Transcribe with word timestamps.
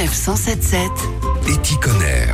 Sanef 0.00 0.14
177. 0.14 0.90
Éticonner. 1.46 2.32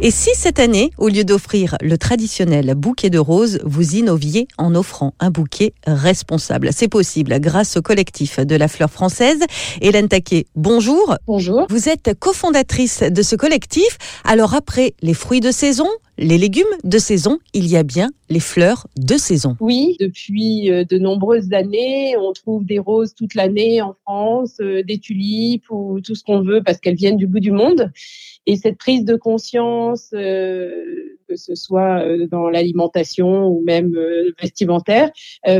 Et 0.00 0.10
si 0.10 0.28
cette 0.34 0.58
année, 0.58 0.90
au 0.98 1.08
lieu 1.08 1.24
d'offrir 1.24 1.78
le 1.80 1.96
traditionnel 1.96 2.74
bouquet 2.74 3.08
de 3.08 3.18
roses, 3.18 3.58
vous 3.64 3.94
innoviez 3.94 4.48
en 4.58 4.74
offrant 4.74 5.14
un 5.18 5.30
bouquet 5.30 5.72
responsable? 5.86 6.70
C'est 6.72 6.88
possible 6.88 7.40
grâce 7.40 7.78
au 7.78 7.80
collectif 7.80 8.38
de 8.38 8.54
la 8.54 8.68
fleur 8.68 8.90
française. 8.90 9.38
Hélène 9.80 10.08
Taquet, 10.08 10.44
bonjour. 10.56 11.16
Bonjour. 11.26 11.66
Vous 11.70 11.88
êtes 11.88 12.18
cofondatrice 12.18 13.02
de 13.02 13.22
ce 13.22 13.34
collectif. 13.34 13.96
Alors 14.24 14.52
après 14.52 14.92
les 15.00 15.14
fruits 15.14 15.40
de 15.40 15.52
saison, 15.52 15.88
les 16.18 16.38
légumes 16.38 16.64
de 16.84 16.98
saison, 16.98 17.38
il 17.52 17.66
y 17.66 17.76
a 17.76 17.82
bien 17.82 18.10
les 18.30 18.40
fleurs 18.40 18.86
de 18.96 19.16
saison. 19.16 19.56
Oui, 19.60 19.96
depuis 20.00 20.70
euh, 20.70 20.84
de 20.84 20.98
nombreuses 20.98 21.52
années, 21.52 22.16
on 22.16 22.32
trouve 22.32 22.64
des 22.64 22.78
roses 22.78 23.14
toute 23.14 23.34
l'année 23.34 23.82
en 23.82 23.94
France, 24.02 24.58
euh, 24.60 24.82
des 24.82 24.98
tulipes 24.98 25.70
ou 25.70 26.00
tout 26.00 26.14
ce 26.14 26.22
qu'on 26.22 26.42
veut 26.42 26.62
parce 26.64 26.78
qu'elles 26.78 26.96
viennent 26.96 27.16
du 27.16 27.26
bout 27.26 27.40
du 27.40 27.50
monde. 27.50 27.90
Et 28.46 28.56
cette 28.56 28.76
prise 28.76 29.04
de 29.04 29.16
conscience, 29.16 30.10
euh, 30.14 31.03
que 31.34 31.40
ce 31.40 31.54
soit 31.54 32.02
dans 32.30 32.48
l'alimentation 32.48 33.48
ou 33.48 33.62
même 33.64 33.92
vestimentaire, 34.40 35.10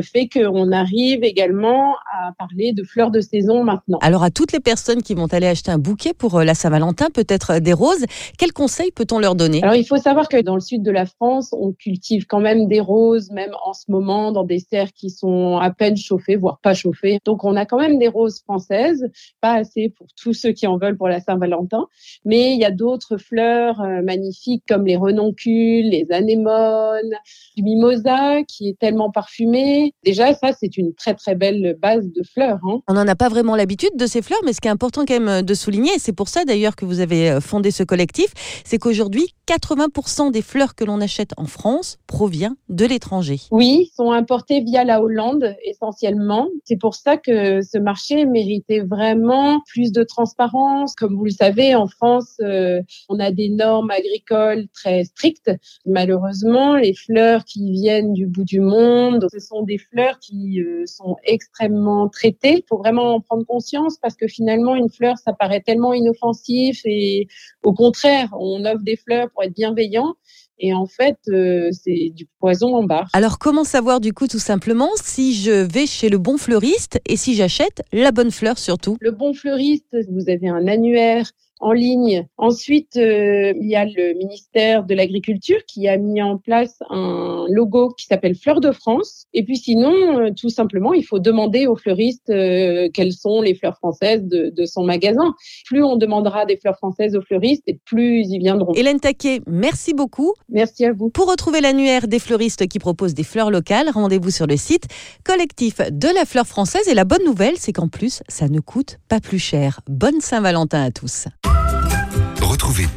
fait 0.02 0.28
qu'on 0.28 0.70
arrive 0.72 1.24
également 1.24 1.94
à 2.12 2.32
parler 2.38 2.72
de 2.72 2.82
fleurs 2.84 3.10
de 3.10 3.20
saison 3.20 3.64
maintenant. 3.64 3.98
Alors 4.02 4.22
à 4.22 4.30
toutes 4.30 4.52
les 4.52 4.60
personnes 4.60 5.02
qui 5.02 5.14
vont 5.14 5.26
aller 5.26 5.46
acheter 5.46 5.70
un 5.70 5.78
bouquet 5.78 6.14
pour 6.14 6.40
la 6.40 6.54
Saint-Valentin, 6.54 7.06
peut-être 7.12 7.58
des 7.58 7.72
roses, 7.72 8.04
quels 8.38 8.52
conseils 8.52 8.92
peut-on 8.92 9.18
leur 9.18 9.34
donner? 9.34 9.62
Alors 9.62 9.74
il 9.74 9.86
faut 9.86 9.96
savoir 9.96 10.28
que 10.28 10.40
dans 10.40 10.54
le 10.54 10.60
sud 10.60 10.82
de 10.82 10.90
la 10.90 11.06
France, 11.06 11.50
on 11.52 11.72
cultive 11.72 12.26
quand 12.26 12.40
même 12.40 12.68
des 12.68 12.80
roses, 12.80 13.30
même 13.30 13.52
en 13.64 13.72
ce 13.72 13.90
moment, 13.90 14.32
dans 14.32 14.44
des 14.44 14.58
serres 14.58 14.92
qui 14.92 15.10
sont 15.10 15.58
à 15.58 15.70
peine 15.70 15.96
chauffées, 15.96 16.36
voire 16.36 16.58
pas 16.60 16.74
chauffées. 16.74 17.18
Donc, 17.24 17.44
on 17.44 17.56
a 17.56 17.64
quand 17.66 17.78
même 17.78 17.98
des 17.98 18.08
roses 18.08 18.40
françaises, 18.42 19.08
pas 19.40 19.54
assez 19.54 19.92
pour 19.96 20.06
tous 20.20 20.32
ceux 20.32 20.52
qui 20.52 20.66
en 20.66 20.78
veulent 20.78 20.96
pour 20.96 21.08
la 21.08 21.20
Saint-Valentin, 21.20 21.86
mais 22.24 22.52
il 22.52 22.60
y 22.60 22.64
a 22.64 22.70
d'autres 22.70 23.16
fleurs 23.16 23.80
euh, 23.80 24.02
magnifiques 24.02 24.64
comme 24.68 24.86
les 24.86 24.96
renoncules, 24.96 25.63
les 25.82 26.06
anémones, 26.10 27.14
du 27.56 27.62
mimosa 27.62 28.42
qui 28.44 28.68
est 28.68 28.78
tellement 28.78 29.10
parfumé. 29.10 29.92
Déjà, 30.04 30.34
ça, 30.34 30.52
c'est 30.52 30.76
une 30.76 30.94
très 30.94 31.14
très 31.14 31.34
belle 31.34 31.76
base 31.80 32.04
de 32.06 32.22
fleurs. 32.22 32.58
Hein. 32.68 32.80
On 32.88 32.94
n'en 32.94 33.06
a 33.06 33.14
pas 33.14 33.28
vraiment 33.28 33.56
l'habitude 33.56 33.96
de 33.96 34.06
ces 34.06 34.22
fleurs, 34.22 34.40
mais 34.44 34.52
ce 34.52 34.60
qui 34.60 34.68
est 34.68 34.72
important 34.72 35.04
quand 35.06 35.18
même 35.20 35.42
de 35.42 35.54
souligner, 35.54 35.92
et 35.94 35.98
c'est 35.98 36.12
pour 36.12 36.28
ça 36.28 36.44
d'ailleurs 36.44 36.76
que 36.76 36.84
vous 36.84 37.00
avez 37.00 37.30
euh, 37.30 37.40
fondé 37.40 37.70
ce 37.70 37.82
collectif, 37.82 38.32
c'est 38.64 38.78
qu'aujourd'hui, 38.78 39.34
80% 39.46 40.30
des 40.30 40.42
fleurs 40.42 40.74
que 40.74 40.84
l'on 40.84 41.00
achète 41.00 41.32
en 41.36 41.46
France 41.46 41.98
provient 42.06 42.56
de 42.68 42.86
l'étranger. 42.86 43.40
Oui, 43.50 43.90
sont 43.94 44.10
importées 44.10 44.60
via 44.60 44.84
la 44.84 45.02
Hollande 45.02 45.54
essentiellement. 45.64 46.48
C'est 46.64 46.78
pour 46.78 46.94
ça 46.94 47.16
que 47.16 47.60
ce 47.62 47.78
marché 47.78 48.24
méritait 48.24 48.80
vraiment 48.80 49.60
plus 49.66 49.92
de 49.92 50.02
transparence. 50.02 50.94
Comme 50.94 51.16
vous 51.16 51.26
le 51.26 51.30
savez, 51.30 51.74
en 51.74 51.86
France, 51.86 52.36
euh, 52.40 52.80
on 53.08 53.18
a 53.18 53.30
des 53.30 53.50
normes 53.50 53.90
agricoles 53.90 54.66
très 54.72 55.04
strictes. 55.04 55.50
Malheureusement, 55.86 56.76
les 56.76 56.94
fleurs 56.94 57.44
qui 57.44 57.72
viennent 57.72 58.12
du 58.12 58.26
bout 58.26 58.44
du 58.44 58.60
monde, 58.60 59.26
ce 59.32 59.38
sont 59.38 59.62
des 59.62 59.78
fleurs 59.78 60.18
qui 60.18 60.60
euh, 60.60 60.84
sont 60.86 61.16
extrêmement 61.24 62.08
traitées. 62.08 62.58
Il 62.58 62.64
faut 62.68 62.78
vraiment 62.78 63.14
en 63.14 63.20
prendre 63.20 63.44
conscience 63.44 63.98
parce 64.00 64.14
que 64.14 64.26
finalement, 64.26 64.74
une 64.74 64.90
fleur, 64.90 65.18
ça 65.18 65.32
paraît 65.32 65.60
tellement 65.60 65.92
inoffensif 65.92 66.80
et 66.84 67.26
au 67.62 67.72
contraire, 67.72 68.28
on 68.38 68.64
offre 68.64 68.82
des 68.82 68.96
fleurs 68.96 69.30
pour 69.30 69.42
être 69.42 69.54
bienveillant. 69.54 70.14
Et 70.58 70.72
en 70.72 70.86
fait, 70.86 71.18
euh, 71.28 71.70
c'est 71.72 72.10
du 72.14 72.26
poison 72.38 72.76
en 72.76 72.84
barre. 72.84 73.08
Alors, 73.12 73.38
comment 73.38 73.64
savoir 73.64 74.00
du 74.00 74.12
coup 74.12 74.28
tout 74.28 74.38
simplement 74.38 74.90
si 74.94 75.34
je 75.34 75.50
vais 75.50 75.86
chez 75.86 76.08
le 76.08 76.18
bon 76.18 76.38
fleuriste 76.38 77.00
et 77.06 77.16
si 77.16 77.34
j'achète 77.34 77.82
la 77.92 78.12
bonne 78.12 78.30
fleur 78.30 78.58
surtout? 78.58 78.96
Le 79.00 79.10
bon 79.10 79.34
fleuriste, 79.34 79.96
vous 80.08 80.30
avez 80.30 80.48
un 80.48 80.68
annuaire 80.68 81.30
en 81.64 81.72
ligne. 81.72 82.26
Ensuite, 82.36 82.96
euh, 82.96 83.54
il 83.58 83.68
y 83.68 83.74
a 83.74 83.86
le 83.86 84.12
ministère 84.18 84.84
de 84.84 84.94
l'Agriculture 84.94 85.64
qui 85.66 85.88
a 85.88 85.96
mis 85.96 86.20
en 86.20 86.36
place 86.36 86.76
un 86.90 87.46
logo 87.48 87.94
qui 87.96 88.04
s'appelle 88.04 88.34
Fleurs 88.34 88.60
de 88.60 88.70
France. 88.70 89.24
Et 89.32 89.44
puis 89.44 89.56
sinon, 89.56 90.20
euh, 90.20 90.30
tout 90.36 90.50
simplement, 90.50 90.92
il 90.92 91.04
faut 91.04 91.18
demander 91.18 91.66
au 91.66 91.74
fleuriste 91.74 92.28
euh, 92.28 92.90
quelles 92.92 93.14
sont 93.14 93.40
les 93.40 93.54
fleurs 93.54 93.78
françaises 93.78 94.24
de, 94.24 94.52
de, 94.54 94.66
son 94.66 94.84
magasin. 94.84 95.34
Plus 95.64 95.82
on 95.82 95.96
demandera 95.96 96.44
des 96.44 96.58
fleurs 96.58 96.76
françaises 96.76 97.16
aux 97.16 97.22
fleuristes, 97.22 97.62
et 97.66 97.78
plus 97.86 98.26
ils 98.28 98.40
viendront. 98.40 98.74
Hélène 98.74 99.00
Taquet, 99.00 99.40
merci 99.46 99.94
beaucoup. 99.94 100.34
Merci 100.50 100.84
à 100.84 100.92
vous. 100.92 101.08
Pour 101.08 101.30
retrouver 101.30 101.62
l'annuaire 101.62 102.08
des 102.08 102.18
fleuristes 102.18 102.66
qui 102.66 102.78
proposent 102.78 103.14
des 103.14 103.24
fleurs 103.24 103.50
locales, 103.50 103.88
rendez-vous 103.88 104.30
sur 104.30 104.46
le 104.46 104.58
site 104.58 104.84
collectif 105.24 105.78
de 105.90 106.08
la 106.14 106.26
fleur 106.26 106.46
française. 106.46 106.86
Et 106.88 106.94
la 106.94 107.04
bonne 107.04 107.24
nouvelle, 107.24 107.54
c'est 107.56 107.72
qu'en 107.72 107.88
plus, 107.88 108.22
ça 108.28 108.48
ne 108.48 108.60
coûte 108.60 108.98
pas 109.08 109.20
plus 109.20 109.38
cher. 109.38 109.80
Bonne 109.88 110.20
Saint-Valentin 110.20 110.82
à 110.82 110.90
tous. 110.90 111.28